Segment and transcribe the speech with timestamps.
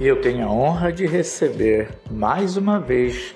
[0.00, 3.34] e eu tenho a honra de receber mais uma vez,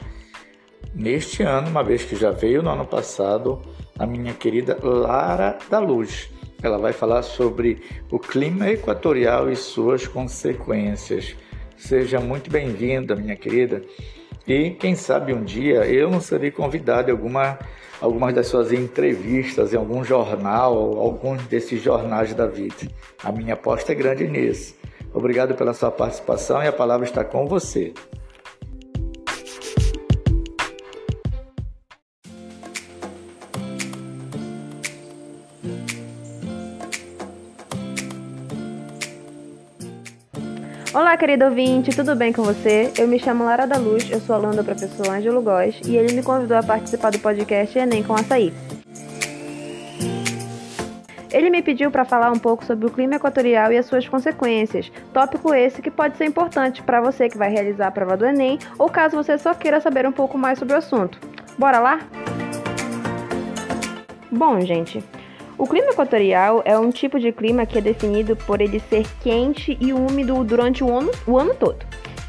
[0.94, 3.60] neste ano, uma vez que já veio no ano passado,
[3.98, 6.30] a minha querida Lara da Luz.
[6.62, 11.36] Ela vai falar sobre o clima equatorial e suas consequências.
[11.76, 13.82] Seja muito bem-vinda, minha querida.
[14.48, 17.58] E quem sabe um dia eu não serei convidado em alguma,
[18.00, 22.88] algumas das suas entrevistas em algum jornal, algum desses jornais da vida.
[23.22, 24.74] A minha aposta é grande nisso.
[25.14, 27.94] Obrigado pela sua participação e a palavra está com você.
[40.92, 42.92] Olá, querido ouvinte, tudo bem com você?
[42.98, 46.12] Eu me chamo Lara da Luz, eu sou aluna do professor Ângelo Góes e ele
[46.12, 48.52] me convidou a participar do podcast Enem com Açaí.
[51.34, 54.92] Ele me pediu para falar um pouco sobre o clima equatorial e as suas consequências,
[55.12, 58.56] tópico esse que pode ser importante para você que vai realizar a prova do Enem
[58.78, 61.18] ou caso você só queira saber um pouco mais sobre o assunto.
[61.58, 61.98] Bora lá?
[64.30, 65.02] Bom, gente,
[65.58, 69.76] o clima equatorial é um tipo de clima que é definido por ele ser quente
[69.80, 71.84] e úmido durante o ano, o ano todo.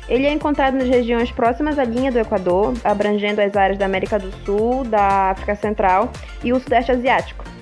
[0.09, 4.17] Ele é encontrado nas regiões próximas à linha do Equador, abrangendo as áreas da América
[4.17, 6.11] do Sul, da África Central
[6.43, 7.54] e o Sudeste Asiático.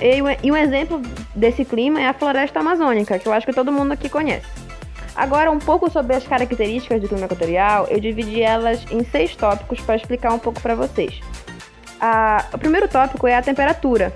[0.00, 1.00] E um exemplo
[1.34, 4.46] desse clima é a floresta amazônica, que eu acho que todo mundo aqui conhece.
[5.14, 9.80] Agora, um pouco sobre as características do clima equatorial, eu dividi elas em seis tópicos
[9.80, 11.20] para explicar um pouco para vocês.
[12.00, 14.12] A, o primeiro tópico é a temperatura.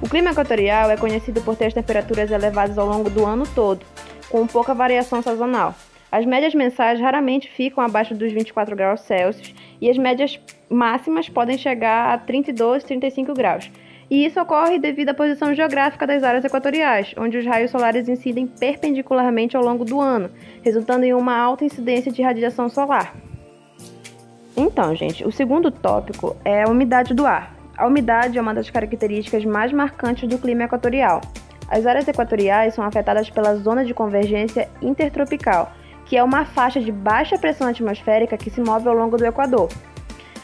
[0.00, 3.84] O clima equatorial é conhecido por ter as temperaturas elevadas ao longo do ano todo,
[4.30, 5.74] com pouca variação sazonal.
[6.12, 10.38] As médias mensais raramente ficam abaixo dos 24 graus Celsius e as médias
[10.70, 13.70] máximas podem chegar a 32, 35 graus.
[14.08, 18.46] E isso ocorre devido à posição geográfica das áreas equatoriais, onde os raios solares incidem
[18.46, 20.30] perpendicularmente ao longo do ano,
[20.62, 23.14] resultando em uma alta incidência de radiação solar.
[24.56, 27.54] Então, gente, o segundo tópico é a umidade do ar.
[27.76, 31.20] A umidade é uma das características mais marcantes do clima equatorial.
[31.68, 35.72] As áreas equatoriais são afetadas pela zona de convergência intertropical,
[36.06, 39.68] que é uma faixa de baixa pressão atmosférica que se move ao longo do Equador.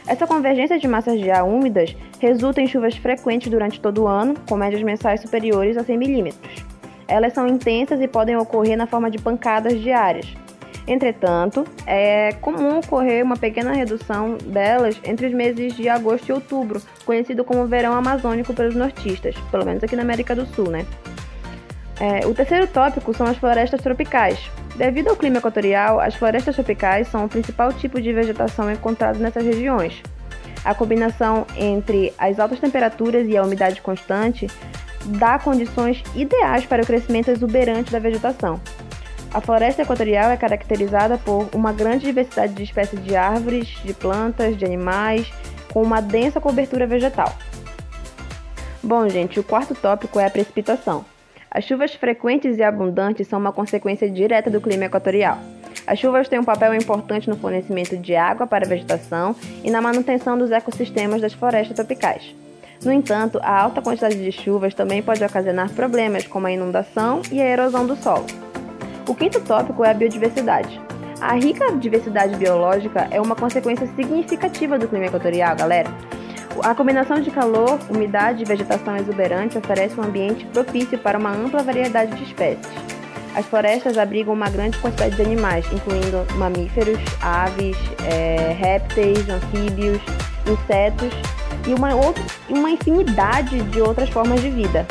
[0.06, 4.34] Essa convergência de massas de ar úmidas resulta em chuvas frequentes durante todo o ano,
[4.49, 6.65] com médias mensais superiores a 100 milímetros.
[7.09, 10.33] Elas são intensas e podem ocorrer na forma de pancadas diárias.
[10.87, 16.81] Entretanto, é comum ocorrer uma pequena redução delas entre os meses de agosto e outubro,
[17.05, 20.87] conhecido como verão amazônico pelos nortistas, pelo menos aqui na América do Sul, né?
[22.00, 24.39] É, o terceiro tópico são as florestas tropicais.
[24.77, 29.44] Devido ao clima equatorial, as florestas tropicais são o principal tipo de vegetação encontrado nessas
[29.44, 30.00] regiões.
[30.65, 34.47] A combinação entre as altas temperaturas e a umidade constante
[35.05, 38.61] dá condições ideais para o crescimento exuberante da vegetação.
[39.34, 44.56] A floresta equatorial é caracterizada por uma grande diversidade de espécies de árvores, de plantas,
[44.56, 45.33] de animais,
[45.72, 47.33] com uma densa cobertura vegetal.
[48.83, 51.05] Bom, gente, o quarto tópico é a precipitação.
[51.51, 55.39] As chuvas frequentes e abundantes são uma consequência direta do clima equatorial.
[55.92, 59.78] As chuvas têm um papel importante no fornecimento de água para a vegetação e na
[59.78, 62.34] manutenção dos ecossistemas das florestas tropicais.
[62.82, 67.42] No entanto, a alta quantidade de chuvas também pode ocasionar problemas como a inundação e
[67.42, 68.25] a erosão do solo.
[69.06, 70.80] O quinto tópico é a biodiversidade.
[71.20, 75.91] A rica diversidade biológica é uma consequência significativa do clima equatorial, galera.
[76.62, 81.62] A combinação de calor, umidade e vegetação exuberante oferece um ambiente propício para uma ampla
[81.62, 82.91] variedade de espécies.
[83.34, 90.00] As florestas abrigam uma grande quantidade de animais, incluindo mamíferos, aves, é, répteis, anfíbios,
[90.47, 91.12] insetos
[91.66, 94.87] e uma, outra, uma infinidade de outras formas de vida,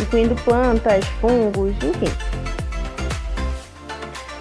[0.00, 2.12] incluindo plantas, fungos, enfim.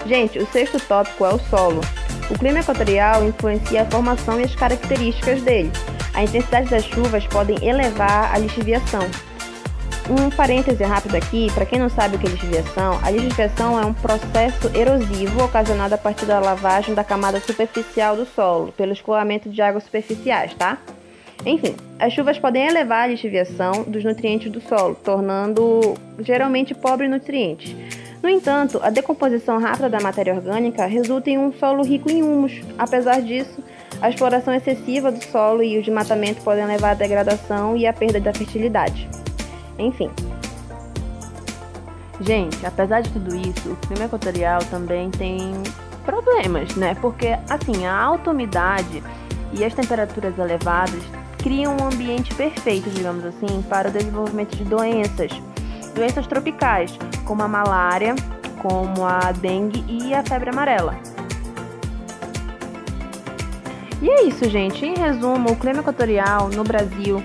[0.06, 1.81] Gente, o sexto tópico é o solo.
[2.30, 5.72] O clima equatorial influencia a formação e as características dele.
[6.13, 9.07] A intensidade das chuvas podem elevar a lixiviação.
[10.09, 13.86] Um parêntese rápido aqui, para quem não sabe o que é lixiviação, a lixiviação é
[13.86, 19.50] um processo erosivo ocasionado a partir da lavagem da camada superficial do solo, pelo escoamento
[19.50, 20.77] de águas superficiais, tá?
[21.45, 27.10] Enfim, as chuvas podem elevar a lixiviação dos nutrientes do solo, tornando geralmente pobre em
[27.10, 27.75] nutrientes.
[28.24, 32.62] No entanto, a decomposição rápida da matéria orgânica resulta em um solo rico em humus.
[32.77, 33.62] Apesar disso,
[34.01, 38.21] a exploração excessiva do solo e o desmatamento podem levar à degradação e à perda
[38.21, 39.07] da fertilidade.
[39.77, 40.09] Enfim.
[42.19, 45.53] Gente, apesar de tudo isso, o clima equatorial também tem
[46.03, 46.95] problemas, né?
[46.95, 49.03] Porque, assim, a alta umidade
[49.53, 51.01] e as temperaturas elevadas
[51.38, 55.31] criam um ambiente perfeito, digamos assim, para o desenvolvimento de doenças,
[55.94, 58.15] doenças tropicais, como a malária,
[58.62, 60.95] como a dengue e a febre amarela.
[64.01, 64.85] E é isso, gente.
[64.85, 67.24] Em resumo, o clima equatorial no Brasil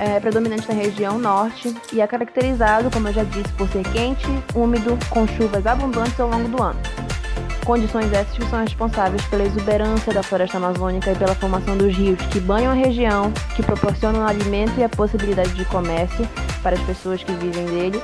[0.00, 4.26] é predominante na região norte e é caracterizado, como eu já disse, por ser quente,
[4.54, 6.80] úmido, com chuvas abundantes ao longo do ano.
[7.66, 12.18] Condições essas que são responsáveis pela exuberância da floresta amazônica e pela formação dos rios
[12.32, 16.26] que banham a região, que proporcionam alimento e a possibilidade de comércio
[16.62, 18.02] para as pessoas que vivem dele,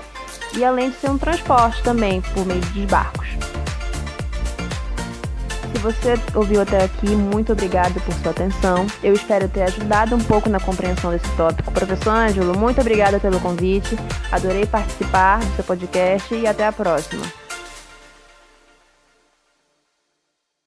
[0.55, 3.26] e além de ser um transporte também por meio de barcos.
[5.87, 8.89] Você ouviu até aqui, muito obrigada por sua atenção.
[9.05, 11.71] Eu espero ter ajudado um pouco na compreensão desse tópico.
[11.71, 13.97] Professor Ângelo, muito obrigada pelo convite.
[14.33, 17.46] Adorei participar do seu podcast e até a próxima.